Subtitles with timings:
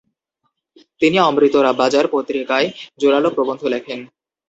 [1.01, 2.67] তিনি অমৃরতবাজার পত্রিকায়
[2.99, 3.99] জোরালো প্রবন্ধ লেখেন।